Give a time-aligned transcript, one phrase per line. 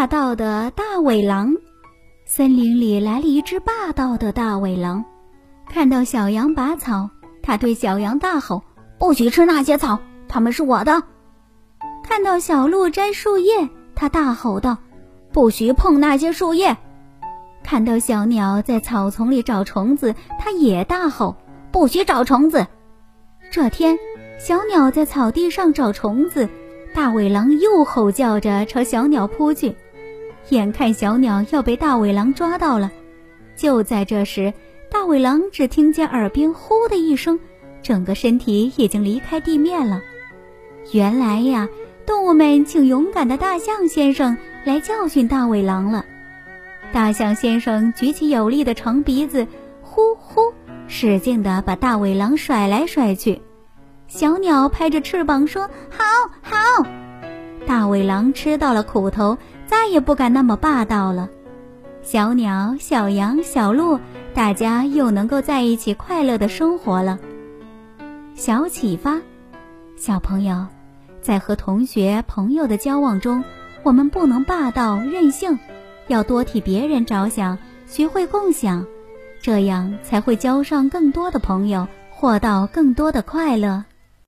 [0.00, 1.54] 霸道的大尾狼。
[2.24, 5.04] 森林里来了一只霸道的大尾狼，
[5.68, 7.10] 看到小羊拔草，
[7.42, 8.62] 他对小羊大吼
[8.98, 11.02] ：“不许吃那些草，它们是我的！”
[12.02, 14.78] 看到小鹿摘树叶，他大吼道
[15.32, 16.74] ：“不许碰那些树叶！”
[17.62, 21.36] 看到小鸟在草丛里找虫子，他也大吼
[21.70, 22.66] ：“不许找虫子！”
[23.52, 23.98] 这天，
[24.38, 26.48] 小鸟在草地上找虫子。
[26.94, 29.76] 大尾狼又吼叫着朝小鸟扑去，
[30.48, 32.90] 眼看小鸟要被大尾狼抓到了。
[33.56, 34.52] 就在这时，
[34.90, 37.38] 大尾狼只听见耳边“呼”的一声，
[37.82, 40.00] 整个身体已经离开地面了。
[40.92, 41.68] 原来呀，
[42.06, 46.04] 动物们请勇敢的大象先生来教训大尾狼了。
[46.92, 49.46] 大象先生举起有力的长鼻子，
[49.82, 50.52] 呼呼，
[50.88, 53.40] 使劲地把大尾狼甩来甩去。
[54.08, 56.04] 小鸟拍着翅膀说：“好
[56.42, 56.86] 好。”
[57.90, 59.36] 尾狼吃到了苦头，
[59.66, 61.28] 再也不敢那么霸道了。
[62.02, 64.00] 小鸟、小羊、小鹿，
[64.32, 67.18] 大家又能够在一起快乐的生活了。
[68.34, 69.20] 小启发：
[69.96, 70.66] 小朋友，
[71.20, 73.44] 在和同学、朋友的交往中，
[73.82, 75.58] 我们不能霸道任性，
[76.06, 78.86] 要多替别人着想，学会共享，
[79.42, 83.84] 这样才会交上更多的朋友，获到更多的快乐。